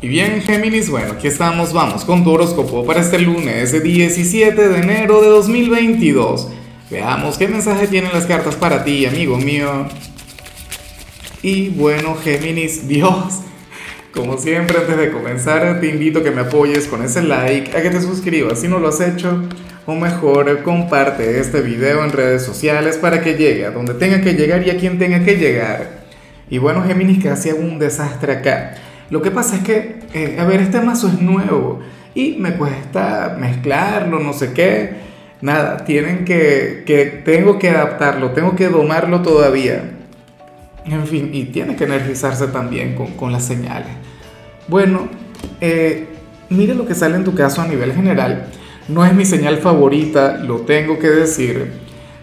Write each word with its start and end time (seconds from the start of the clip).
Y 0.00 0.06
bien, 0.06 0.40
Géminis, 0.42 0.90
bueno, 0.90 1.14
aquí 1.14 1.26
estamos, 1.26 1.72
vamos 1.72 2.04
con 2.04 2.22
tu 2.22 2.30
horóscopo 2.30 2.86
para 2.86 3.00
este 3.00 3.18
lunes 3.18 3.82
17 3.82 4.68
de 4.68 4.78
enero 4.78 5.20
de 5.20 5.26
2022. 5.26 6.50
Veamos 6.88 7.36
qué 7.36 7.48
mensaje 7.48 7.88
tienen 7.88 8.12
las 8.12 8.24
cartas 8.24 8.54
para 8.54 8.84
ti, 8.84 9.06
amigo 9.06 9.36
mío. 9.38 9.88
Y 11.42 11.70
bueno, 11.70 12.14
Géminis, 12.14 12.86
Dios, 12.86 13.40
como 14.14 14.38
siempre 14.38 14.78
antes 14.78 14.96
de 14.96 15.10
comenzar 15.10 15.80
te 15.80 15.88
invito 15.88 16.20
a 16.20 16.22
que 16.22 16.30
me 16.30 16.42
apoyes 16.42 16.86
con 16.86 17.02
ese 17.02 17.22
like, 17.22 17.76
a 17.76 17.82
que 17.82 17.90
te 17.90 18.00
suscribas 18.00 18.60
si 18.60 18.68
no 18.68 18.78
lo 18.78 18.90
has 18.90 19.00
hecho, 19.00 19.48
o 19.84 19.96
mejor 19.96 20.62
comparte 20.62 21.40
este 21.40 21.60
video 21.60 22.04
en 22.04 22.12
redes 22.12 22.44
sociales 22.44 22.98
para 22.98 23.20
que 23.20 23.34
llegue 23.34 23.66
a 23.66 23.72
donde 23.72 23.94
tenga 23.94 24.20
que 24.20 24.34
llegar 24.34 24.64
y 24.64 24.70
a 24.70 24.78
quien 24.78 24.96
tenga 24.96 25.24
que 25.24 25.34
llegar. 25.34 26.06
Y 26.48 26.58
bueno, 26.58 26.84
Géminis, 26.84 27.20
casi 27.20 27.50
hago 27.50 27.58
un 27.58 27.80
desastre 27.80 28.34
acá. 28.34 28.76
Lo 29.10 29.22
que 29.22 29.30
pasa 29.30 29.56
es 29.56 29.62
que, 29.62 30.00
eh, 30.12 30.36
a 30.38 30.44
ver, 30.44 30.60
este 30.60 30.80
mazo 30.80 31.08
es 31.08 31.20
nuevo 31.20 31.80
y 32.14 32.36
me 32.38 32.54
cuesta 32.54 33.36
mezclarlo, 33.38 34.20
no 34.20 34.32
sé 34.32 34.52
qué. 34.52 35.08
Nada, 35.40 35.84
tienen 35.84 36.24
que, 36.24 36.82
que 36.84 37.06
tengo 37.06 37.58
que 37.58 37.70
adaptarlo, 37.70 38.32
tengo 38.32 38.56
que 38.56 38.68
domarlo 38.68 39.22
todavía. 39.22 39.82
En 40.84 41.06
fin, 41.06 41.30
y 41.32 41.44
tiene 41.44 41.76
que 41.76 41.84
energizarse 41.84 42.48
también 42.48 42.94
con, 42.94 43.08
con 43.12 43.32
las 43.32 43.44
señales. 43.44 43.92
Bueno, 44.66 45.08
eh, 45.60 46.06
mire 46.50 46.74
lo 46.74 46.86
que 46.86 46.94
sale 46.94 47.16
en 47.16 47.24
tu 47.24 47.34
caso 47.34 47.62
a 47.62 47.66
nivel 47.66 47.92
general. 47.92 48.46
No 48.88 49.04
es 49.04 49.14
mi 49.14 49.24
señal 49.24 49.58
favorita, 49.58 50.38
lo 50.38 50.60
tengo 50.60 50.98
que 50.98 51.08
decir. 51.08 51.72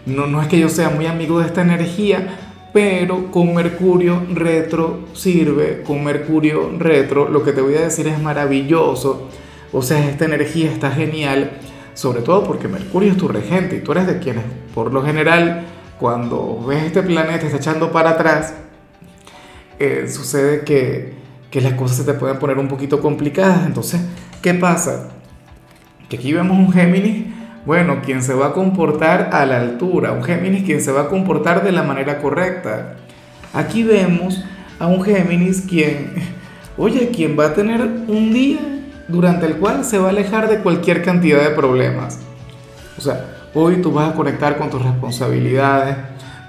No, 0.04 0.26
no 0.26 0.42
es 0.42 0.48
que 0.48 0.58
yo 0.58 0.68
sea 0.68 0.90
muy 0.90 1.06
amigo 1.06 1.40
de 1.40 1.46
esta 1.46 1.62
energía, 1.62 2.38
pero 2.76 3.30
con 3.30 3.54
Mercurio 3.54 4.26
retro 4.34 5.06
sirve, 5.14 5.82
con 5.82 6.04
Mercurio 6.04 6.70
retro 6.78 7.26
lo 7.26 7.42
que 7.42 7.52
te 7.52 7.62
voy 7.62 7.74
a 7.76 7.80
decir 7.80 8.06
es 8.06 8.20
maravilloso, 8.20 9.30
o 9.72 9.80
sea, 9.80 10.06
esta 10.06 10.26
energía 10.26 10.70
está 10.70 10.90
genial, 10.90 11.52
sobre 11.94 12.20
todo 12.20 12.44
porque 12.44 12.68
Mercurio 12.68 13.12
es 13.12 13.16
tu 13.16 13.28
regente 13.28 13.76
y 13.76 13.80
tú 13.80 13.92
eres 13.92 14.06
de 14.06 14.18
quienes, 14.18 14.44
por 14.74 14.92
lo 14.92 15.02
general, 15.02 15.64
cuando 15.98 16.62
ves 16.68 16.82
este 16.82 17.02
planeta 17.02 17.46
está 17.46 17.56
echando 17.56 17.90
para 17.90 18.10
atrás, 18.10 18.52
eh, 19.78 20.06
sucede 20.06 20.60
que, 20.60 21.14
que 21.50 21.62
las 21.62 21.72
cosas 21.72 21.96
se 21.96 22.04
te 22.04 22.12
pueden 22.12 22.38
poner 22.38 22.58
un 22.58 22.68
poquito 22.68 23.00
complicadas, 23.00 23.64
entonces, 23.64 24.02
¿qué 24.42 24.52
pasa? 24.52 25.12
Que 26.10 26.18
aquí 26.18 26.30
vemos 26.30 26.58
un 26.58 26.70
Géminis 26.70 27.24
bueno, 27.66 28.00
quien 28.00 28.22
se 28.22 28.32
va 28.32 28.48
a 28.48 28.52
comportar 28.52 29.30
a 29.32 29.44
la 29.44 29.60
altura, 29.60 30.12
un 30.12 30.22
Géminis 30.22 30.62
quien 30.62 30.80
se 30.80 30.92
va 30.92 31.02
a 31.02 31.08
comportar 31.08 31.64
de 31.64 31.72
la 31.72 31.82
manera 31.82 32.18
correcta. 32.18 32.94
Aquí 33.52 33.82
vemos 33.82 34.44
a 34.78 34.86
un 34.86 35.02
Géminis 35.02 35.62
quien, 35.62 36.14
oye, 36.78 37.10
quien 37.10 37.36
va 37.36 37.46
a 37.46 37.54
tener 37.54 37.80
un 37.82 38.32
día 38.32 38.60
durante 39.08 39.46
el 39.46 39.56
cual 39.56 39.84
se 39.84 39.98
va 39.98 40.06
a 40.06 40.10
alejar 40.10 40.48
de 40.48 40.60
cualquier 40.60 41.02
cantidad 41.02 41.42
de 41.42 41.50
problemas. 41.50 42.20
O 42.96 43.00
sea, 43.00 43.48
hoy 43.52 43.82
tú 43.82 43.90
vas 43.90 44.10
a 44.10 44.14
conectar 44.14 44.58
con 44.58 44.70
tus 44.70 44.82
responsabilidades, 44.82 45.96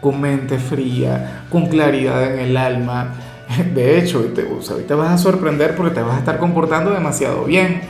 con 0.01 0.21
mente 0.21 0.59
fría, 0.59 1.45
con 1.49 1.65
claridad 1.65 2.31
en 2.31 2.39
el 2.39 2.57
alma. 2.57 3.15
De 3.73 3.97
hecho, 3.97 4.23
te, 4.35 4.43
o 4.43 4.59
te 4.59 4.93
vas 4.93 5.11
a 5.11 5.17
sorprender 5.17 5.75
porque 5.75 5.95
te 5.95 6.01
vas 6.01 6.17
a 6.17 6.19
estar 6.19 6.37
comportando 6.37 6.91
demasiado 6.91 7.43
bien. 7.45 7.81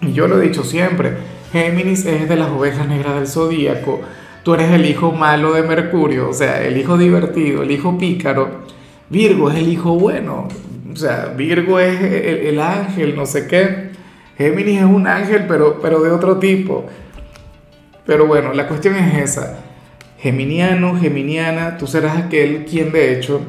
Y 0.00 0.12
yo 0.12 0.28
lo 0.28 0.40
he 0.40 0.46
dicho 0.46 0.64
siempre, 0.64 1.37
Géminis 1.52 2.04
es 2.04 2.28
de 2.28 2.36
las 2.36 2.50
ovejas 2.50 2.86
negras 2.88 3.14
del 3.14 3.26
zodíaco. 3.26 4.00
Tú 4.42 4.54
eres 4.54 4.70
el 4.70 4.86
hijo 4.86 5.12
malo 5.12 5.52
de 5.52 5.62
Mercurio, 5.62 6.28
o 6.28 6.32
sea, 6.32 6.62
el 6.62 6.76
hijo 6.76 6.96
divertido, 6.96 7.62
el 7.62 7.70
hijo 7.70 7.96
pícaro. 7.98 8.62
Virgo 9.10 9.50
es 9.50 9.56
el 9.56 9.68
hijo 9.68 9.94
bueno, 9.94 10.48
o 10.92 10.96
sea, 10.96 11.26
Virgo 11.36 11.80
es 11.80 12.00
el, 12.00 12.60
ángel, 12.60 13.16
no 13.16 13.26
sé 13.26 13.46
qué. 13.46 13.90
Géminis 14.36 14.78
es 14.78 14.84
un 14.84 15.06
ángel, 15.06 15.46
pero, 15.48 15.80
pero 15.80 16.00
de 16.00 16.10
otro 16.10 16.38
tipo. 16.38 16.86
Pero 18.06 18.26
bueno, 18.26 18.52
la 18.52 18.68
cuestión 18.68 18.96
es 18.96 19.22
esa. 19.22 19.58
Geminiano, 20.18 20.98
geminiana, 20.98 21.76
tú 21.76 21.86
serás 21.86 22.16
aquel 22.16 22.64
quien 22.64 22.90
de 22.90 23.12
hecho 23.12 23.40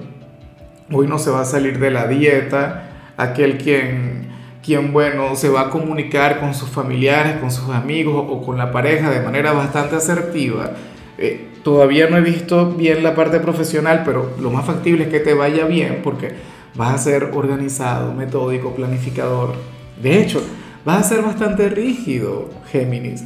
hoy 0.92 1.08
no 1.08 1.20
se 1.20 1.32
va 1.32 1.42
a 1.42 1.46
salir 1.46 1.80
de 1.80 1.92
la 1.92 2.08
dieta, 2.08 3.14
aquel 3.18 3.58
quien 3.58 4.29
quien, 4.64 4.94
bueno, 4.94 5.36
se 5.36 5.50
va 5.50 5.62
a 5.62 5.70
comunicar 5.70 6.40
con 6.40 6.54
sus 6.54 6.70
familiares, 6.70 7.38
con 7.38 7.52
sus 7.52 7.70
amigos 7.70 8.26
o 8.28 8.42
con 8.42 8.58
la 8.58 8.72
pareja 8.72 9.10
de 9.10 9.22
manera 9.22 9.54
bastante 9.54 9.96
asertiva. 9.96 10.72
Eh, 11.18 11.48
todavía 11.64 12.10
no 12.10 12.18
he 12.18 12.22
visto 12.22 12.72
bien 12.72 13.04
la 13.04 13.16
parte 13.16 13.40
profesional, 13.40 14.04
pero 14.06 14.34
lo 14.40 14.52
más 14.52 14.66
factible 14.66 15.06
es 15.06 15.10
que 15.10 15.20
te 15.20 15.34
vaya 15.34 15.66
bien 15.66 16.02
porque 16.04 16.34
vas 16.76 16.94
a 16.94 16.98
ser 16.98 17.32
organizado, 17.34 18.14
metódico, 18.14 18.76
planificador. 18.76 19.54
De 20.02 20.22
hecho, 20.22 20.42
vas 20.86 21.06
a 21.06 21.10
ser 21.10 21.22
bastante 21.22 21.70
rígido, 21.70 22.50
Géminis. 22.72 23.24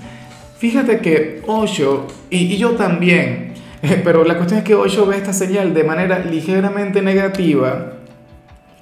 Fíjate 0.57 1.00
que 1.00 1.41
Osho, 1.45 2.07
y, 2.29 2.57
yo 2.57 2.71
también, 2.71 3.53
pero 4.03 4.23
la 4.23 4.35
cuestión 4.35 4.59
es 4.59 4.63
que 4.65 4.75
Osho 4.75 5.05
ve 5.05 5.17
esta 5.17 5.33
señal 5.33 5.73
de 5.73 5.83
manera 5.83 6.19
ligeramente 6.19 7.01
negativa 7.01 7.94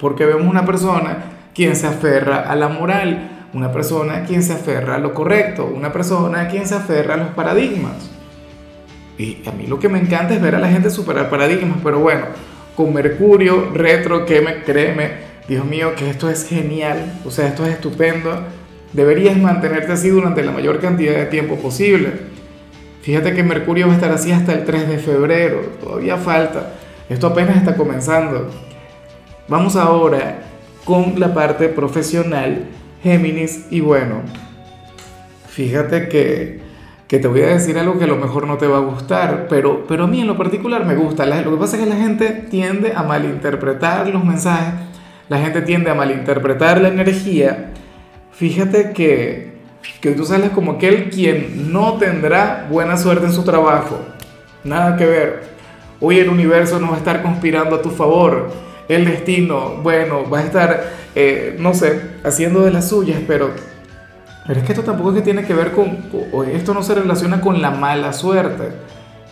porque 0.02 0.26
vemos 0.26 0.48
una 0.48 0.66
persona 0.66 1.31
quien 1.54 1.76
se 1.76 1.86
aferra 1.86 2.40
a 2.40 2.56
la 2.56 2.68
moral, 2.68 3.46
una 3.52 3.70
persona 3.72 4.24
quien 4.24 4.42
se 4.42 4.54
aferra 4.54 4.96
a 4.96 4.98
lo 4.98 5.12
correcto, 5.12 5.66
una 5.66 5.92
persona 5.92 6.48
quien 6.48 6.66
se 6.66 6.74
aferra 6.74 7.14
a 7.14 7.18
los 7.18 7.28
paradigmas. 7.28 8.10
Y 9.18 9.42
a 9.46 9.52
mí 9.52 9.66
lo 9.66 9.78
que 9.78 9.88
me 9.88 9.98
encanta 9.98 10.34
es 10.34 10.40
ver 10.40 10.54
a 10.54 10.58
la 10.58 10.68
gente 10.68 10.90
superar 10.90 11.28
paradigmas, 11.28 11.78
pero 11.82 12.00
bueno, 12.00 12.24
con 12.76 12.92
Mercurio 12.94 13.70
retro, 13.74 14.24
que 14.24 14.40
me, 14.40 14.62
créeme, 14.62 15.32
Dios 15.46 15.64
mío, 15.64 15.94
que 15.94 16.08
esto 16.08 16.30
es 16.30 16.48
genial, 16.48 17.20
o 17.24 17.30
sea, 17.30 17.48
esto 17.48 17.66
es 17.66 17.72
estupendo. 17.72 18.42
Deberías 18.92 19.36
mantenerte 19.36 19.92
así 19.92 20.08
durante 20.08 20.42
la 20.42 20.52
mayor 20.52 20.80
cantidad 20.80 21.14
de 21.14 21.26
tiempo 21.26 21.56
posible. 21.56 22.10
Fíjate 23.02 23.34
que 23.34 23.42
Mercurio 23.42 23.86
va 23.86 23.92
a 23.92 23.96
estar 23.96 24.12
así 24.12 24.32
hasta 24.32 24.52
el 24.52 24.64
3 24.64 24.88
de 24.88 24.98
febrero, 24.98 25.60
todavía 25.80 26.16
falta. 26.16 26.74
Esto 27.08 27.26
apenas 27.26 27.56
está 27.56 27.74
comenzando. 27.74 28.48
Vamos 29.48 29.76
ahora 29.76 30.41
con 30.84 31.18
la 31.18 31.32
parte 31.32 31.68
profesional 31.68 32.68
Géminis 33.02 33.66
y 33.70 33.80
bueno, 33.80 34.22
fíjate 35.48 36.08
que, 36.08 36.60
que, 37.08 37.18
te 37.18 37.26
voy 37.26 37.42
a 37.42 37.48
decir 37.48 37.76
algo 37.76 37.98
que 37.98 38.04
a 38.04 38.08
lo 38.08 38.16
mejor 38.16 38.46
no 38.46 38.58
te 38.58 38.68
va 38.68 38.76
a 38.76 38.80
gustar, 38.80 39.46
pero, 39.48 39.84
pero 39.88 40.04
a 40.04 40.06
mí 40.06 40.20
en 40.20 40.28
lo 40.28 40.36
particular 40.36 40.86
me 40.86 40.94
gusta. 40.94 41.26
lo 41.26 41.50
que 41.50 41.56
pasa 41.56 41.76
es 41.76 41.82
que 41.82 41.88
la 41.88 41.96
gente 41.96 42.46
tiende 42.48 42.92
a 42.94 43.02
malinterpretar 43.02 44.08
los 44.08 44.24
mensajes, 44.24 44.74
la 45.28 45.38
gente 45.38 45.62
tiende 45.62 45.90
a 45.90 45.94
malinterpretar 45.94 46.80
la 46.80 46.88
energía. 46.88 47.72
Fíjate 48.30 48.92
que, 48.92 49.52
que 50.00 50.12
tú 50.12 50.24
sales 50.24 50.50
como 50.50 50.72
aquel 50.72 51.10
quien 51.10 51.72
no 51.72 51.94
tendrá 51.94 52.68
buena 52.70 52.96
suerte 52.96 53.26
en 53.26 53.32
su 53.32 53.42
trabajo. 53.42 53.98
Nada 54.62 54.96
que 54.96 55.06
ver. 55.06 55.42
Hoy 56.00 56.20
el 56.20 56.28
universo 56.28 56.78
no 56.78 56.88
va 56.90 56.94
a 56.94 56.98
estar 56.98 57.22
conspirando 57.22 57.76
a 57.76 57.82
tu 57.82 57.90
favor 57.90 58.71
el 58.92 59.04
destino, 59.04 59.76
bueno, 59.82 60.28
va 60.28 60.40
a 60.40 60.42
estar, 60.44 60.92
eh, 61.14 61.56
no 61.58 61.74
sé, 61.74 62.00
haciendo 62.24 62.62
de 62.62 62.70
las 62.70 62.88
suyas, 62.88 63.20
pero, 63.26 63.50
pero 64.46 64.60
es 64.60 64.66
que 64.66 64.72
esto 64.72 64.84
tampoco 64.84 65.10
es 65.10 65.16
que 65.16 65.22
tiene 65.22 65.44
que 65.44 65.54
ver 65.54 65.72
con, 65.72 65.98
esto 66.52 66.74
no 66.74 66.82
se 66.82 66.94
relaciona 66.94 67.40
con 67.40 67.60
la 67.62 67.70
mala 67.70 68.12
suerte. 68.12 68.70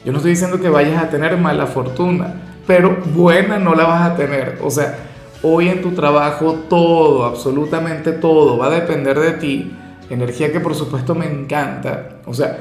Yo 0.05 0.13
no 0.13 0.19
estoy 0.19 0.33
diciendo 0.33 0.61
que 0.61 0.69
vayas 0.69 1.03
a 1.03 1.11
tener 1.11 1.37
mala 1.37 1.67
fortuna, 1.67 2.35
pero 2.67 2.97
buena 3.15 3.59
no 3.59 3.75
la 3.75 3.85
vas 3.85 4.11
a 4.11 4.17
tener. 4.17 4.59
O 4.63 4.71
sea, 4.71 4.97
hoy 5.43 5.69
en 5.69 5.83
tu 5.83 5.93
trabajo 5.93 6.55
todo, 6.69 7.25
absolutamente 7.27 8.13
todo, 8.13 8.57
va 8.57 8.67
a 8.67 8.71
depender 8.71 9.19
de 9.19 9.33
ti. 9.33 9.73
Energía 10.09 10.53
que 10.53 10.61
por 10.61 10.75
supuesto 10.75 11.15
me 11.15 11.27
encanta. 11.27 12.21
O 12.27 12.35
sea, 12.35 12.59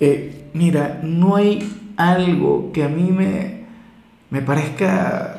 eh, 0.00 0.48
mira, 0.52 0.98
no 1.02 1.36
hay 1.36 1.92
algo 1.96 2.72
que 2.72 2.82
a 2.82 2.88
mí 2.88 3.10
me, 3.10 3.64
me 4.30 4.42
parezca 4.42 5.33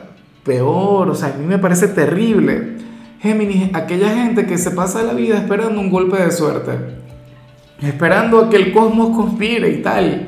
peor, 0.45 1.09
o 1.09 1.16
sea, 1.16 1.29
a 1.29 1.38
mí 1.38 1.45
me 1.45 1.57
parece 1.57 1.89
terrible. 1.89 2.78
Géminis, 3.19 3.72
aquella 3.73 4.09
gente 4.09 4.45
que 4.45 4.57
se 4.57 4.72
pasa 4.72 5.03
la 5.03 5.14
vida 5.14 5.37
esperando 5.37 5.81
un 5.81 5.90
golpe 5.90 6.22
de 6.22 6.31
suerte, 6.31 6.72
esperando 7.81 8.40
a 8.40 8.49
que 8.49 8.58
el 8.58 8.72
cosmos 8.72 9.16
conspire 9.16 9.69
y 9.72 9.81
tal, 9.81 10.28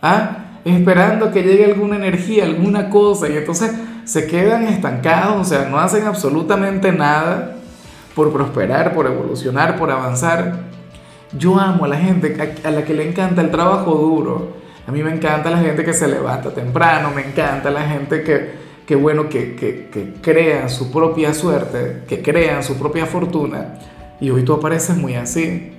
¿ah? 0.00 0.44
esperando 0.64 1.32
que 1.32 1.42
llegue 1.42 1.64
alguna 1.64 1.96
energía, 1.96 2.44
alguna 2.44 2.88
cosa, 2.88 3.28
y 3.28 3.36
entonces 3.36 3.72
se 4.04 4.28
quedan 4.28 4.64
estancados, 4.68 5.40
o 5.40 5.44
sea, 5.44 5.68
no 5.68 5.78
hacen 5.78 6.06
absolutamente 6.06 6.92
nada 6.92 7.56
por 8.14 8.32
prosperar, 8.32 8.94
por 8.94 9.06
evolucionar, 9.06 9.76
por 9.76 9.90
avanzar. 9.90 10.60
Yo 11.36 11.58
amo 11.58 11.84
a 11.84 11.88
la 11.88 11.96
gente 11.96 12.56
a 12.64 12.70
la 12.70 12.84
que 12.84 12.94
le 12.94 13.08
encanta 13.08 13.42
el 13.42 13.50
trabajo 13.50 13.94
duro. 13.94 14.56
A 14.86 14.92
mí 14.92 15.02
me 15.02 15.12
encanta 15.12 15.50
la 15.50 15.58
gente 15.58 15.84
que 15.84 15.92
se 15.92 16.06
levanta 16.06 16.50
temprano, 16.50 17.10
me 17.14 17.26
encanta 17.26 17.70
la 17.70 17.82
gente 17.82 18.22
que, 18.22 18.65
qué 18.86 18.94
bueno 18.94 19.28
que, 19.28 19.56
que, 19.56 20.14
crean 20.22 20.70
su 20.70 20.90
propia 20.90 21.34
suerte, 21.34 22.02
que 22.08 22.22
crean 22.22 22.62
su 22.62 22.78
propia 22.78 23.06
fortuna, 23.06 23.74
y 24.20 24.30
hoy 24.30 24.44
tú 24.44 24.52
apareces 24.54 24.96
muy 24.96 25.14
así. 25.14 25.72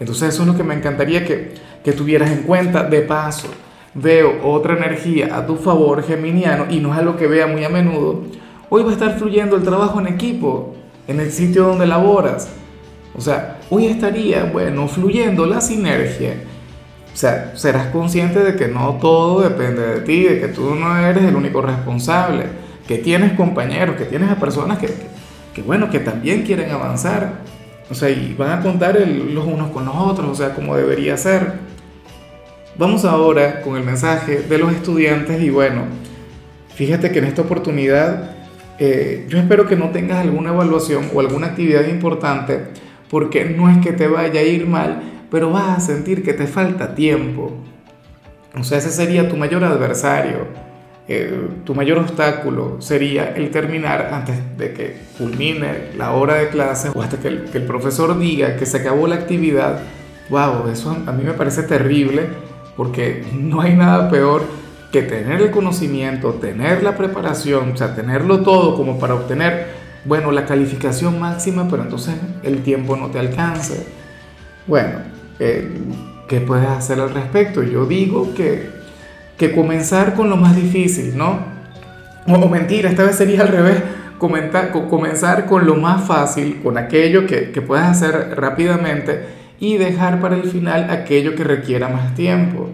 Entonces 0.00 0.34
eso 0.34 0.42
es 0.42 0.48
lo 0.48 0.56
que 0.56 0.64
me 0.64 0.74
encantaría 0.74 1.24
que, 1.24 1.54
que 1.84 1.92
tuvieras 1.92 2.30
en 2.30 2.42
cuenta. 2.42 2.82
De 2.84 3.02
paso, 3.02 3.48
veo 3.94 4.40
otra 4.42 4.76
energía 4.76 5.36
a 5.36 5.46
tu 5.46 5.56
favor, 5.56 6.02
geminiano, 6.02 6.66
y 6.68 6.80
no 6.80 6.92
es 6.92 6.98
algo 6.98 7.16
que 7.16 7.28
vea 7.28 7.46
muy 7.46 7.64
a 7.64 7.68
menudo. 7.68 8.22
Hoy 8.68 8.82
va 8.82 8.90
a 8.90 8.94
estar 8.94 9.16
fluyendo 9.18 9.56
el 9.56 9.62
trabajo 9.62 10.00
en 10.00 10.08
equipo. 10.08 10.74
en 11.06 11.20
el 11.20 11.30
sitio 11.30 11.64
donde 11.64 11.86
laboras. 11.86 12.48
O 13.14 13.20
sea, 13.20 13.60
hoy 13.68 13.86
estaría, 13.86 14.44
bueno, 14.44 14.88
fluyendo 14.88 15.44
la 15.44 15.60
sinergia. 15.60 16.34
O 17.14 17.16
sea, 17.16 17.52
serás 17.54 17.86
consciente 17.86 18.40
de 18.40 18.56
que 18.56 18.66
no 18.66 18.98
todo 19.00 19.48
depende 19.48 19.82
de 19.86 20.00
ti, 20.00 20.24
de 20.24 20.40
que 20.40 20.48
tú 20.48 20.74
no 20.74 20.98
eres 20.98 21.22
el 21.22 21.36
único 21.36 21.62
responsable, 21.62 22.46
que 22.88 22.98
tienes 22.98 23.34
compañeros, 23.34 23.94
que 23.96 24.04
tienes 24.04 24.30
a 24.30 24.34
personas 24.34 24.78
que, 24.78 24.88
que, 25.54 25.62
bueno, 25.62 25.88
que 25.90 26.00
también 26.00 26.42
quieren 26.42 26.72
avanzar. 26.72 27.34
O 27.88 27.94
sea, 27.94 28.10
y 28.10 28.34
van 28.36 28.58
a 28.58 28.62
contar 28.62 28.98
los 28.98 29.46
unos 29.46 29.70
con 29.70 29.84
los 29.84 29.94
otros, 29.94 30.28
o 30.28 30.34
sea, 30.34 30.54
como 30.54 30.74
debería 30.74 31.16
ser. 31.16 31.52
Vamos 32.76 33.04
ahora 33.04 33.62
con 33.62 33.76
el 33.76 33.84
mensaje 33.84 34.40
de 34.40 34.58
los 34.58 34.72
estudiantes 34.72 35.40
y 35.40 35.50
bueno, 35.50 35.82
fíjate 36.74 37.12
que 37.12 37.20
en 37.20 37.26
esta 37.26 37.42
oportunidad 37.42 38.32
eh, 38.80 39.26
yo 39.28 39.38
espero 39.38 39.68
que 39.68 39.76
no 39.76 39.90
tengas 39.90 40.18
alguna 40.18 40.50
evaluación 40.50 41.08
o 41.14 41.20
alguna 41.20 41.46
actividad 41.48 41.86
importante 41.86 42.64
porque 43.08 43.44
no 43.44 43.70
es 43.70 43.78
que 43.78 43.92
te 43.92 44.08
vaya 44.08 44.40
a 44.40 44.42
ir 44.42 44.66
mal, 44.66 45.13
pero 45.34 45.50
vas 45.50 45.78
a 45.78 45.80
sentir 45.80 46.22
que 46.22 46.32
te 46.32 46.46
falta 46.46 46.94
tiempo. 46.94 47.50
O 48.56 48.62
sea, 48.62 48.78
ese 48.78 48.92
sería 48.92 49.28
tu 49.28 49.36
mayor 49.36 49.64
adversario, 49.64 50.46
eh, 51.08 51.48
tu 51.64 51.74
mayor 51.74 51.98
obstáculo 51.98 52.80
sería 52.80 53.34
el 53.34 53.50
terminar 53.50 54.10
antes 54.12 54.36
de 54.56 54.72
que 54.72 54.96
culmine 55.18 55.90
la 55.98 56.12
hora 56.12 56.34
de 56.34 56.50
clase 56.50 56.92
o 56.94 57.02
hasta 57.02 57.16
que 57.16 57.26
el, 57.26 57.44
que 57.46 57.58
el 57.58 57.64
profesor 57.64 58.16
diga 58.16 58.54
que 58.54 58.64
se 58.64 58.76
acabó 58.76 59.08
la 59.08 59.16
actividad. 59.16 59.80
Wow, 60.30 60.68
eso 60.72 60.96
a 61.04 61.10
mí 61.10 61.24
me 61.24 61.32
parece 61.32 61.64
terrible 61.64 62.28
porque 62.76 63.24
no 63.34 63.60
hay 63.60 63.74
nada 63.74 64.08
peor 64.08 64.44
que 64.92 65.02
tener 65.02 65.42
el 65.42 65.50
conocimiento, 65.50 66.34
tener 66.34 66.84
la 66.84 66.96
preparación, 66.96 67.72
o 67.72 67.76
sea, 67.76 67.96
tenerlo 67.96 68.44
todo 68.44 68.76
como 68.76 69.00
para 69.00 69.16
obtener, 69.16 69.66
bueno, 70.04 70.30
la 70.30 70.46
calificación 70.46 71.18
máxima, 71.18 71.66
pero 71.68 71.82
entonces 71.82 72.14
el 72.44 72.62
tiempo 72.62 72.94
no 72.94 73.08
te 73.08 73.18
alcanza. 73.18 73.74
Bueno, 74.68 75.13
eh, 75.38 75.68
¿qué 76.28 76.40
puedes 76.40 76.68
hacer 76.68 77.00
al 77.00 77.10
respecto? 77.10 77.62
Yo 77.62 77.86
digo 77.86 78.34
que, 78.34 78.70
que 79.36 79.52
comenzar 79.52 80.14
con 80.14 80.30
lo 80.30 80.36
más 80.36 80.56
difícil, 80.56 81.16
¿no? 81.16 81.54
O, 82.26 82.48
mentira, 82.48 82.88
esta 82.88 83.04
vez 83.04 83.16
sería 83.16 83.42
al 83.42 83.48
revés, 83.48 83.82
comentar, 84.18 84.70
comenzar 84.70 85.46
con 85.46 85.66
lo 85.66 85.74
más 85.76 86.06
fácil, 86.06 86.60
con 86.62 86.78
aquello 86.78 87.26
que, 87.26 87.50
que 87.50 87.60
puedes 87.60 87.84
hacer 87.84 88.34
rápidamente 88.36 89.26
y 89.60 89.76
dejar 89.76 90.20
para 90.20 90.36
el 90.36 90.44
final 90.44 90.90
aquello 90.90 91.34
que 91.34 91.44
requiera 91.44 91.88
más 91.88 92.14
tiempo, 92.14 92.68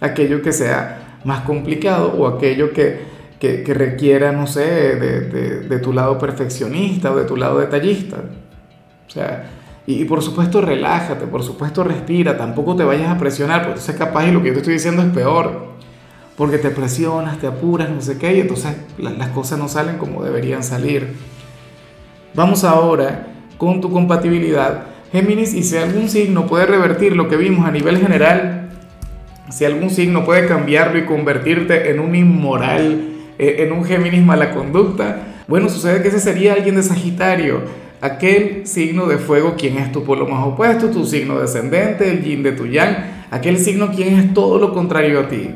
aquello 0.00 0.42
que 0.42 0.52
sea 0.52 1.20
más 1.24 1.40
complicado 1.40 2.14
o 2.18 2.26
aquello 2.26 2.72
que, 2.72 3.14
que, 3.38 3.74
requiera, 3.74 4.32
no 4.32 4.46
sé, 4.46 4.64
de, 4.96 5.20
de, 5.68 5.78
tu 5.78 5.92
lado 5.92 6.18
perfeccionista 6.18 7.12
o 7.12 7.16
de 7.16 7.24
tu 7.24 7.36
lado 7.36 7.58
detallista. 7.58 8.16
O 9.06 9.10
sea, 9.10 9.44
y, 9.86 10.04
por 10.04 10.22
supuesto 10.22 10.60
relájate, 10.60 11.26
por 11.26 11.42
supuesto 11.42 11.84
respira, 11.84 12.38
tampoco 12.38 12.74
te 12.74 12.84
vayas 12.84 13.10
a 13.10 13.18
presionar, 13.18 13.62
porque 13.62 13.80
entonces 13.80 13.96
capaz 13.96 14.26
y 14.26 14.32
lo 14.32 14.40
que 14.40 14.48
yo 14.48 14.54
te 14.54 14.60
estoy 14.60 14.74
diciendo 14.74 15.02
es 15.02 15.08
peor, 15.08 15.74
porque 16.36 16.58
te 16.58 16.70
presionas, 16.70 17.38
te 17.38 17.46
apuras, 17.46 17.90
no 17.90 18.00
sé 18.00 18.18
qué, 18.18 18.34
y 18.34 18.40
entonces 18.40 18.76
las 18.98 19.28
cosas 19.28 19.58
no 19.58 19.68
salen 19.68 19.98
como 19.98 20.24
deberían 20.24 20.62
salir. 20.62 21.14
Vamos 22.34 22.64
ahora 22.64 23.28
con 23.58 23.80
tu 23.80 23.90
compatibilidad 23.90 24.94
Géminis, 25.14 25.54
y 25.54 25.62
si 25.62 25.76
algún 25.76 26.08
signo 26.08 26.46
puede 26.48 26.66
revertir 26.66 27.14
lo 27.14 27.28
que 27.28 27.36
vimos 27.36 27.64
a 27.64 27.70
nivel 27.70 27.98
general, 27.98 28.70
si 29.48 29.64
algún 29.64 29.90
signo 29.90 30.24
puede 30.24 30.46
cambiarlo 30.46 30.98
y 30.98 31.04
convertirte 31.04 31.92
en 31.92 32.00
un 32.00 32.16
inmoral, 32.16 33.10
eh, 33.38 33.56
en 33.60 33.70
un 33.70 33.84
Géminis 33.84 34.24
mala 34.24 34.50
conducta, 34.52 35.18
bueno, 35.46 35.68
sucede 35.68 36.02
que 36.02 36.08
ese 36.08 36.18
sería 36.18 36.54
alguien 36.54 36.74
de 36.74 36.82
Sagitario, 36.82 37.60
aquel 38.04 38.66
signo 38.66 39.06
de 39.06 39.16
fuego 39.16 39.54
quien 39.56 39.78
es 39.78 39.90
tu 39.90 40.04
polo 40.04 40.26
más 40.26 40.46
opuesto, 40.46 40.90
tu 40.90 41.06
signo 41.06 41.40
descendente, 41.40 42.10
el 42.10 42.22
yin 42.22 42.42
de 42.42 42.52
tu 42.52 42.66
yang, 42.66 42.94
aquel 43.30 43.56
signo 43.56 43.90
quien 43.92 44.18
es 44.18 44.34
todo 44.34 44.58
lo 44.58 44.74
contrario 44.74 45.20
a 45.20 45.28
ti. 45.28 45.48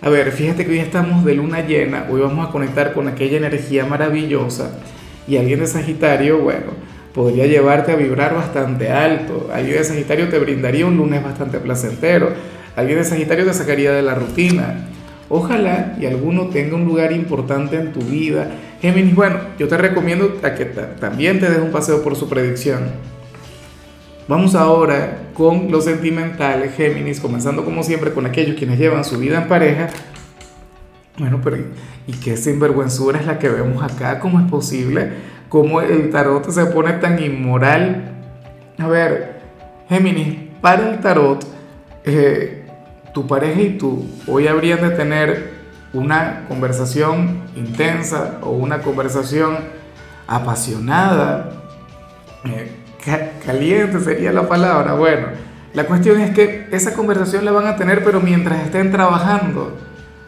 A 0.00 0.08
ver, 0.08 0.30
fíjate 0.30 0.64
que 0.64 0.70
hoy 0.70 0.78
estamos 0.78 1.24
de 1.24 1.34
luna 1.34 1.66
llena, 1.66 2.06
hoy 2.08 2.20
vamos 2.20 2.48
a 2.48 2.52
conectar 2.52 2.92
con 2.92 3.08
aquella 3.08 3.36
energía 3.36 3.84
maravillosa 3.84 4.78
y 5.26 5.36
alguien 5.38 5.58
de 5.58 5.66
Sagitario, 5.66 6.38
bueno, 6.38 6.70
podría 7.12 7.46
llevarte 7.46 7.90
a 7.90 7.96
vibrar 7.96 8.32
bastante 8.32 8.88
alto. 8.88 9.50
Alguien 9.52 9.78
de 9.78 9.84
Sagitario 9.84 10.28
te 10.28 10.38
brindaría 10.38 10.86
un 10.86 10.96
lunes 10.96 11.20
bastante 11.20 11.58
placentero. 11.58 12.32
Alguien 12.76 12.98
de 12.98 13.04
Sagitario 13.04 13.44
te 13.44 13.54
sacaría 13.54 13.90
de 13.90 14.02
la 14.02 14.14
rutina. 14.14 14.88
Ojalá 15.34 15.96
y 15.98 16.04
alguno 16.04 16.48
tenga 16.48 16.76
un 16.76 16.84
lugar 16.84 17.10
importante 17.12 17.76
en 17.76 17.92
tu 17.92 18.00
vida. 18.00 18.50
Géminis, 18.80 19.14
bueno, 19.14 19.38
yo 19.58 19.66
te 19.66 19.78
recomiendo 19.78 20.40
que 20.40 20.64
también 21.00 21.40
te 21.40 21.48
des 21.48 21.58
un 21.58 21.72
paseo 21.72 22.02
por 22.02 22.16
su 22.16 22.28
predicción. 22.28 22.90
Vamos 24.28 24.54
ahora 24.54 25.30
con 25.32 25.70
los 25.70 25.84
sentimentales, 25.84 26.74
Géminis, 26.76 27.18
comenzando 27.18 27.64
como 27.64 27.82
siempre 27.82 28.12
con 28.12 28.26
aquellos 28.26 28.56
quienes 28.56 28.78
llevan 28.78 29.04
su 29.04 29.18
vida 29.18 29.40
en 29.40 29.48
pareja. 29.48 29.88
Bueno, 31.18 31.40
pero 31.42 31.56
¿y 32.06 32.12
qué 32.12 32.36
sinvergüenzura 32.36 33.18
es 33.18 33.26
la 33.26 33.38
que 33.38 33.48
vemos 33.48 33.82
acá? 33.82 34.20
¿Cómo 34.20 34.38
es 34.38 34.50
posible? 34.50 35.32
cómo 35.52 35.82
el 35.82 36.08
tarot 36.08 36.48
se 36.48 36.64
pone 36.64 36.94
tan 36.94 37.22
inmoral. 37.22 38.10
A 38.78 38.88
ver, 38.88 39.42
Géminis, 39.86 40.48
para 40.62 40.88
el 40.88 41.00
tarot, 41.00 41.44
eh, 42.06 42.61
tu 43.12 43.26
pareja 43.26 43.60
y 43.60 43.78
tú 43.78 44.04
hoy 44.26 44.46
habrían 44.46 44.80
de 44.80 44.90
tener 44.90 45.62
una 45.92 46.46
conversación 46.48 47.42
intensa 47.54 48.38
o 48.42 48.50
una 48.50 48.80
conversación 48.80 49.58
apasionada, 50.26 51.50
eh, 52.44 52.72
caliente 53.44 54.00
sería 54.00 54.32
la 54.32 54.48
palabra. 54.48 54.94
Bueno, 54.94 55.28
la 55.74 55.84
cuestión 55.84 56.20
es 56.20 56.30
que 56.34 56.68
esa 56.70 56.94
conversación 56.94 57.44
la 57.44 57.52
van 57.52 57.66
a 57.66 57.76
tener, 57.76 58.02
pero 58.04 58.20
mientras 58.20 58.64
estén 58.64 58.90
trabajando, 58.90 59.76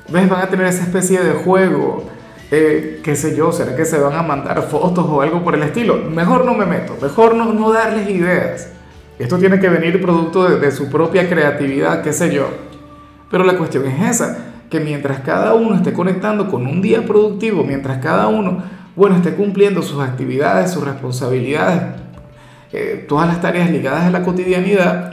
¿ves? 0.09 0.29
Van 0.29 0.43
a 0.43 0.49
tener 0.49 0.67
esa 0.67 0.83
especie 0.83 1.23
de 1.23 1.33
juego 1.33 2.05
eh, 2.51 3.01
qué 3.03 3.17
sé 3.17 3.35
yo, 3.35 3.51
será 3.53 3.75
que 3.75 3.85
se 3.85 3.99
van 3.99 4.15
a 4.15 4.23
mandar 4.23 4.63
fotos 4.63 5.07
o 5.09 5.23
algo 5.23 5.43
por 5.43 5.55
el 5.55 5.63
estilo. 5.63 5.97
Mejor 5.97 6.45
no 6.45 6.55
me 6.55 6.67
meto, 6.67 6.97
mejor 7.01 7.35
no, 7.35 7.53
no 7.53 7.73
darles 7.73 8.09
ideas. 8.09 8.69
Esto 9.19 9.39
tiene 9.39 9.59
que 9.59 9.69
venir 9.69 10.01
producto 10.01 10.49
de, 10.49 10.59
de 10.59 10.71
su 10.71 10.91
propia 10.91 11.29
creatividad, 11.29 12.03
qué 12.03 12.13
sé 12.13 12.33
yo. 12.33 12.49
Pero 13.31 13.45
la 13.45 13.57
cuestión 13.57 13.87
es 13.87 14.11
esa, 14.11 14.37
que 14.71 14.81
mientras 14.81 15.21
cada 15.21 15.55
uno 15.55 15.77
esté 15.77 15.93
conectando 15.93 16.49
con 16.49 16.67
un 16.67 16.83
día 16.83 17.05
productivo, 17.05 17.65
mientras 17.65 17.99
cada 17.99 18.29
uno, 18.29 18.63
bueno, 18.97 19.17
esté 19.17 19.35
cumpliendo 19.35 19.83
sus 19.83 20.01
actividades, 20.01 20.71
sus 20.71 20.85
responsabilidades, 20.85 21.83
eh, 22.73 23.05
todas 23.09 23.29
las 23.29 23.41
tareas 23.41 23.71
ligadas 23.71 24.05
a 24.05 24.11
la 24.11 24.23
cotidianidad, 24.23 25.13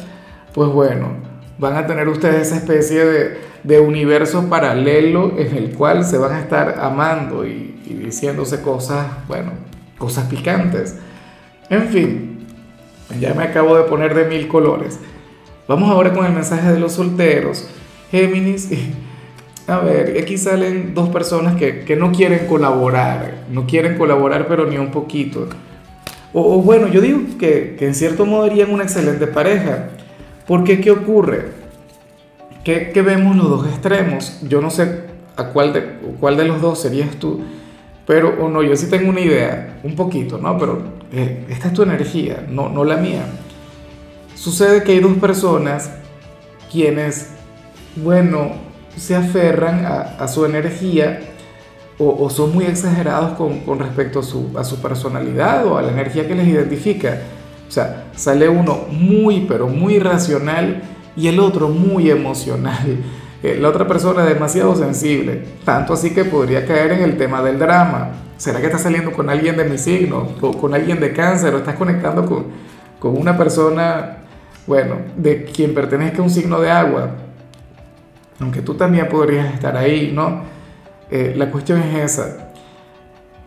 pues 0.54 0.70
bueno, 0.70 1.10
van 1.58 1.76
a 1.76 1.86
tener 1.86 2.08
ustedes 2.08 2.48
esa 2.48 2.58
especie 2.58 3.06
de, 3.06 3.38
de 3.64 3.80
universo 3.80 4.50
paralelo 4.50 5.38
en 5.38 5.56
el 5.56 5.76
cual 5.76 6.04
se 6.04 6.18
van 6.18 6.34
a 6.34 6.40
estar 6.40 6.80
amando 6.80 7.46
y, 7.46 7.68
diciéndose 7.86 8.62
cosas, 8.62 9.06
bueno, 9.28 9.52
cosas 9.98 10.26
picantes. 10.26 10.96
En 11.70 11.88
fin, 11.90 12.48
ya 13.20 13.34
me 13.34 13.44
acabo 13.44 13.76
de 13.76 13.84
poner 13.84 14.16
de 14.16 14.26
mil 14.26 14.48
colores. 14.48 15.00
Vamos 15.68 15.90
ahora 15.90 16.14
con 16.14 16.26
el 16.26 16.34
mensaje 16.34 16.72
de 16.72 16.80
los 16.80 16.94
solteros. 16.94 17.68
Géminis, 18.12 18.70
a 19.68 19.80
ver, 19.80 20.18
aquí 20.22 20.38
salen 20.38 20.94
dos 20.94 21.10
personas 21.10 21.56
que, 21.56 21.86
que 21.86 21.96
no 21.96 22.12
quieren 22.12 22.46
colaborar, 22.46 23.46
no 23.50 23.66
quieren 23.66 23.98
colaborar 23.98 24.48
pero 24.48 24.68
ni 24.68 24.78
un 24.78 24.92
poquito. 24.92 25.48
O, 26.34 26.62
bueno, 26.62 26.88
yo 26.88 27.02
digo 27.02 27.20
que, 27.40 27.76
que, 27.78 27.88
en 27.88 27.96
cierto 27.96 28.26
modo 28.26 28.44
harían 28.44 28.72
una 28.72 28.84
excelente 28.84 29.28
pareja. 29.28 29.90
Porque 30.48 30.82
¿qué 30.82 30.92
ocurre? 30.92 31.46
¿Qué, 32.64 32.92
vemos 33.06 33.36
los 33.36 33.50
dos 33.50 33.68
extremos? 33.68 34.40
Yo 34.48 34.62
no 34.62 34.70
sé 34.70 35.02
a 35.36 35.46
cuál 35.46 35.74
de, 35.74 35.84
cuál 36.20 36.38
de 36.38 36.46
los 36.46 36.62
dos 36.62 36.82
serías 36.82 37.16
tú, 37.16 37.42
pero 38.06 38.36
o 38.40 38.50
no, 38.50 38.62
yo 38.62 38.76
sí 38.76 38.88
tengo 38.88 39.10
una 39.10 39.22
idea, 39.22 39.80
un 39.84 39.96
poquito, 39.96 40.38
¿no? 40.38 40.58
Pero 40.58 40.82
eh, 41.12 41.46
esta 41.50 41.70
es 41.70 41.74
tu 41.74 41.84
energía, 41.84 42.46
no, 42.50 42.70
no 42.70 42.84
la 42.84 42.98
mía. 42.98 43.24
Sucede 44.36 44.84
que 44.84 44.92
hay 44.92 45.00
dos 45.00 45.18
personas 45.18 45.92
quienes, 46.72 47.31
bueno, 47.96 48.52
se 48.96 49.16
aferran 49.16 49.86
a, 49.86 50.28
su 50.28 50.46
energía 50.46 51.22
o, 51.98 52.30
son 52.30 52.54
muy 52.54 52.66
exagerados 52.66 53.38
con, 53.38 53.60
con 53.60 53.80
respecto 53.80 54.20
a 54.20 54.24
su, 54.24 54.50
a 54.58 54.64
su 54.64 54.82
personalidad 54.82 55.66
o 55.68 55.78
a 55.78 55.82
la 55.82 55.92
energía 55.92 56.28
que 56.28 56.36
les 56.36 56.48
identifica. 56.48 57.20
O 57.68 57.72
sea, 57.72 58.06
sale 58.16 58.50
uno 58.50 58.86
muy, 58.90 59.46
pero 59.48 59.68
muy 59.68 60.00
racional 60.00 60.82
y 61.16 61.28
el 61.28 61.40
otro 61.40 61.70
muy 61.70 62.10
emocional. 62.10 62.98
Eh, 63.44 63.58
la 63.60 63.70
otra 63.70 63.88
persona 63.88 64.24
demasiado 64.24 64.76
sensible, 64.76 65.44
tanto 65.66 65.94
así 65.94 66.14
que 66.14 66.26
podría 66.26 66.64
caer 66.64 66.92
en 66.92 67.02
el 67.02 67.18
tema 67.18 67.42
del 67.42 67.58
drama. 67.58 68.12
¿Será 68.38 68.60
que 68.60 68.68
estás 68.68 68.84
saliendo 68.84 69.12
con 69.14 69.32
alguien 69.32 69.58
de 69.58 69.64
mi 69.64 69.80
signo 69.80 70.28
o 70.40 70.52
con 70.52 70.76
alguien 70.76 71.00
de 71.00 71.12
cáncer 71.12 71.56
o 71.56 71.58
estás 71.58 71.74
conectando 71.74 72.24
con, 72.24 72.46
con 73.00 73.18
una 73.18 73.36
persona, 73.36 74.18
bueno, 74.68 74.98
de 75.18 75.46
quien 75.46 75.74
pertenezca 75.74 76.20
a 76.20 76.22
un 76.22 76.30
signo 76.30 76.62
de 76.62 76.70
agua? 76.70 77.16
Aunque 78.42 78.62
tú 78.62 78.74
también 78.74 79.08
podrías 79.08 79.54
estar 79.54 79.78
ahí, 79.78 80.12
¿no? 80.14 80.42
Eh, 81.12 81.34
la 81.38 81.52
cuestión 81.52 81.80
es 81.82 82.12
esa. 82.12 82.52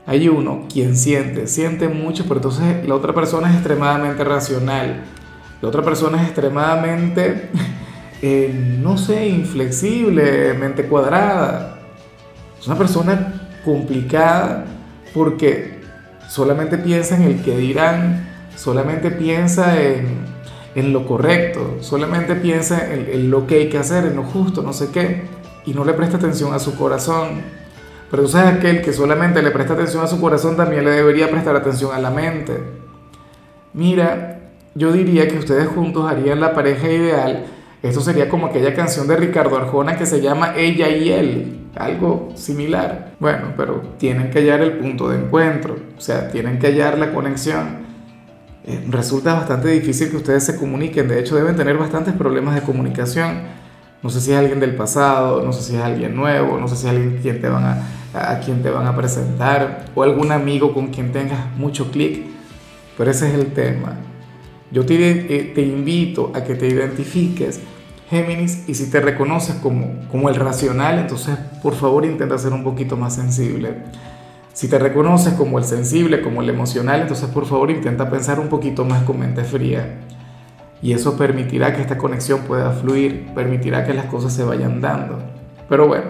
hay 0.06 0.28
uno 0.28 0.66
quien 0.70 0.96
siente, 0.96 1.46
siente 1.46 1.88
mucho, 1.88 2.24
pero 2.24 2.36
entonces 2.36 2.86
la 2.86 2.94
otra 2.94 3.14
persona 3.14 3.48
es 3.48 3.54
extremadamente 3.54 4.22
racional. 4.22 5.04
La 5.60 5.68
otra 5.68 5.82
persona 5.82 6.20
es 6.20 6.28
extremadamente, 6.28 7.48
eh, 8.22 8.78
no 8.80 8.98
sé, 8.98 9.28
inflexible, 9.28 10.54
mente 10.54 10.84
cuadrada. 10.84 11.78
Es 12.58 12.66
una 12.66 12.76
persona 12.76 13.48
complicada 13.64 14.66
porque 15.14 15.80
solamente 16.28 16.78
piensa 16.78 17.16
en 17.16 17.22
el 17.22 17.42
que 17.42 17.56
dirán, 17.56 18.28
solamente 18.56 19.10
piensa 19.10 19.80
en, 19.82 20.33
en 20.74 20.92
lo 20.92 21.06
correcto, 21.06 21.76
solamente 21.80 22.34
piensa 22.34 22.92
en, 22.92 23.30
lo 23.30 23.46
que 23.46 23.56
hay 23.56 23.68
que 23.68 23.78
hacer, 23.78 24.04
en 24.06 24.16
lo 24.16 24.24
justo, 24.24 24.62
no 24.62 24.72
sé 24.72 24.90
qué, 24.92 25.22
y 25.64 25.72
no 25.72 25.84
le 25.84 25.92
presta 25.92 26.16
atención 26.16 26.52
a 26.52 26.58
su 26.58 26.76
corazón. 26.76 27.42
Pero 28.10 28.24
tú 28.24 28.28
sabes 28.28 28.56
aquel 28.56 28.82
que 28.82 28.92
solamente 28.92 29.42
le 29.42 29.50
presta 29.50 29.74
atención 29.74 30.04
a 30.04 30.08
su 30.08 30.20
corazón 30.20 30.56
también 30.56 30.84
le 30.84 30.90
debería 30.90 31.30
prestar 31.30 31.56
atención 31.56 31.92
a 31.94 31.98
la 31.98 32.10
mente. 32.10 32.58
Mira, 33.72 34.40
yo 34.74 34.92
diría 34.92 35.28
que 35.28 35.38
ustedes 35.38 35.68
juntos 35.68 36.10
harían 36.10 36.40
la 36.40 36.54
pareja 36.54 36.88
ideal. 36.88 37.46
Esto 37.82 38.00
sería 38.00 38.28
como 38.28 38.46
aquella 38.46 38.74
canción 38.74 39.06
de 39.06 39.16
Ricardo 39.16 39.56
Arjona 39.56 39.96
que 39.96 40.06
se 40.06 40.20
llama 40.20 40.54
Ella 40.56 40.88
y 40.88 41.10
él, 41.10 41.66
algo 41.76 42.30
similar. 42.34 43.12
Bueno, 43.20 43.52
pero 43.56 43.82
tienen 43.98 44.30
que 44.30 44.38
hallar 44.40 44.62
el 44.62 44.78
punto 44.78 45.10
de 45.10 45.18
encuentro, 45.18 45.76
o 45.96 46.00
sea, 46.00 46.28
tienen 46.30 46.58
que 46.58 46.68
hallar 46.68 46.98
la 46.98 47.12
conexión. 47.12 47.83
Eh, 48.66 48.82
resulta 48.88 49.34
bastante 49.34 49.68
difícil 49.68 50.10
que 50.10 50.16
ustedes 50.16 50.44
se 50.44 50.56
comuniquen, 50.56 51.06
de 51.06 51.20
hecho 51.20 51.36
deben 51.36 51.54
tener 51.54 51.76
bastantes 51.76 52.14
problemas 52.14 52.54
de 52.54 52.62
comunicación. 52.62 53.42
No 54.02 54.10
sé 54.10 54.20
si 54.20 54.32
es 54.32 54.38
alguien 54.38 54.60
del 54.60 54.74
pasado, 54.74 55.42
no 55.42 55.52
sé 55.52 55.62
si 55.62 55.76
es 55.76 55.82
alguien 55.82 56.14
nuevo, 56.14 56.58
no 56.58 56.68
sé 56.68 56.76
si 56.76 56.86
es 56.86 56.92
alguien 56.92 57.18
quien 57.22 57.40
te 57.40 57.48
van 57.48 57.64
a, 57.64 58.32
a 58.32 58.40
quien 58.40 58.62
te 58.62 58.70
van 58.70 58.86
a 58.86 58.96
presentar 58.96 59.86
o 59.94 60.02
algún 60.02 60.32
amigo 60.32 60.72
con 60.72 60.88
quien 60.88 61.12
tengas 61.12 61.38
mucho 61.56 61.90
clic, 61.90 62.24
pero 62.96 63.10
ese 63.10 63.28
es 63.28 63.34
el 63.34 63.52
tema. 63.52 63.96
Yo 64.70 64.84
te, 64.84 64.94
eh, 64.94 65.52
te 65.54 65.62
invito 65.62 66.32
a 66.34 66.42
que 66.42 66.54
te 66.54 66.66
identifiques, 66.66 67.60
Géminis, 68.10 68.68
y 68.68 68.74
si 68.74 68.90
te 68.90 69.00
reconoces 69.00 69.56
como, 69.56 70.06
como 70.10 70.28
el 70.28 70.36
racional, 70.36 70.98
entonces 70.98 71.36
por 71.62 71.74
favor 71.74 72.04
intenta 72.04 72.36
ser 72.38 72.52
un 72.52 72.64
poquito 72.64 72.96
más 72.96 73.14
sensible. 73.14 73.74
Si 74.54 74.68
te 74.68 74.78
reconoces 74.78 75.34
como 75.34 75.58
el 75.58 75.64
sensible, 75.64 76.22
como 76.22 76.40
el 76.40 76.48
emocional, 76.48 77.02
entonces 77.02 77.28
por 77.28 77.44
favor 77.44 77.70
intenta 77.70 78.08
pensar 78.08 78.40
un 78.40 78.48
poquito 78.48 78.86
más 78.86 79.02
con 79.02 79.20
mente 79.20 79.44
fría. 79.44 80.00
Y 80.80 80.92
eso 80.92 81.18
permitirá 81.18 81.74
que 81.74 81.82
esta 81.82 81.98
conexión 81.98 82.40
pueda 82.40 82.70
fluir, 82.70 83.26
permitirá 83.34 83.84
que 83.84 83.92
las 83.92 84.06
cosas 84.06 84.32
se 84.32 84.44
vayan 84.44 84.80
dando. 84.80 85.18
Pero 85.68 85.86
bueno, 85.86 86.04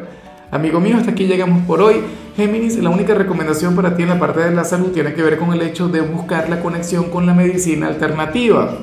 Amigo 0.54 0.78
mío, 0.78 0.98
hasta 0.98 1.10
aquí 1.10 1.26
llegamos 1.26 1.64
por 1.66 1.80
hoy. 1.80 1.96
Géminis, 2.36 2.78
la 2.78 2.88
única 2.88 3.12
recomendación 3.12 3.74
para 3.74 3.96
ti 3.96 4.04
en 4.04 4.10
la 4.10 4.20
parte 4.20 4.38
de 4.38 4.54
la 4.54 4.62
salud 4.62 4.92
tiene 4.92 5.12
que 5.12 5.20
ver 5.20 5.36
con 5.36 5.52
el 5.52 5.60
hecho 5.62 5.88
de 5.88 6.00
buscar 6.00 6.48
la 6.48 6.60
conexión 6.60 7.10
con 7.10 7.26
la 7.26 7.34
medicina 7.34 7.88
alternativa. 7.88 8.78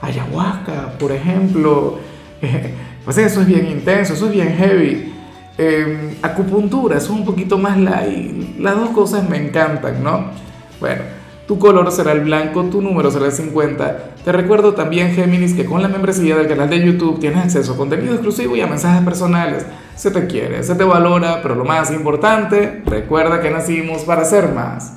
Ayahuasca, 0.00 0.96
por 1.00 1.10
ejemplo. 1.10 1.98
pues 3.04 3.18
eso 3.18 3.40
es 3.40 3.46
bien 3.48 3.66
intenso, 3.66 4.14
eso 4.14 4.26
es 4.26 4.32
bien 4.32 4.54
heavy. 4.56 5.11
Em, 5.58 6.16
acupuntura, 6.22 6.96
es 6.96 7.08
un 7.10 7.24
poquito 7.24 7.58
más 7.58 7.78
light. 7.78 8.58
Las 8.58 8.76
dos 8.76 8.90
cosas 8.90 9.28
me 9.28 9.36
encantan, 9.36 10.02
¿no? 10.02 10.26
Bueno. 10.80 11.22
Tu 11.46 11.58
color 11.58 11.92
será 11.92 12.12
el 12.12 12.20
blanco, 12.20 12.62
tu 12.64 12.80
número 12.80 13.10
será 13.10 13.26
el 13.26 13.32
50. 13.32 14.14
Te 14.24 14.32
recuerdo 14.32 14.72
también, 14.74 15.12
Géminis, 15.12 15.52
que 15.52 15.66
con 15.66 15.82
la 15.82 15.88
membresía 15.88 16.34
del 16.34 16.48
canal 16.48 16.70
de 16.70 16.82
YouTube 16.82 17.20
tienes 17.20 17.44
acceso 17.44 17.74
a 17.74 17.76
contenido 17.76 18.14
exclusivo 18.14 18.56
y 18.56 18.62
a 18.62 18.66
mensajes 18.66 19.04
personales. 19.04 19.66
Se 19.94 20.10
te 20.10 20.26
quiere, 20.26 20.62
se 20.62 20.74
te 20.74 20.84
valora, 20.84 21.42
pero 21.42 21.54
lo 21.54 21.66
más 21.66 21.90
importante, 21.90 22.82
recuerda 22.86 23.42
que 23.42 23.50
nacimos 23.50 24.02
para 24.02 24.24
ser 24.24 24.54
más. 24.54 24.90